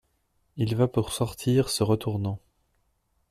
Il 0.57 0.75
va 0.75 0.87
pour 0.87 1.13
sortir… 1.13 1.69
se 1.69 1.83
retournant. 1.83 2.39